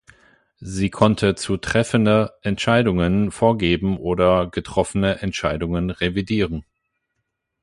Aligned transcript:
Sie 0.59 0.89
konnte 0.89 1.35
zu 1.35 1.57
treffende 1.57 2.33
Entscheidungen 2.41 3.29
vorgeben 3.29 3.97
oder 3.99 4.47
getroffene 4.49 5.19
Entscheidungen 5.21 5.91
revidieren. 5.91 6.65